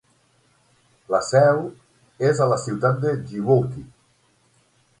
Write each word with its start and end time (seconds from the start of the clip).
La 1.15 1.19
seu 1.27 1.61
és 2.29 2.41
a 2.45 2.49
la 2.55 2.59
ciutat 2.63 2.99
de 3.07 3.15
Djibouti. 3.27 3.87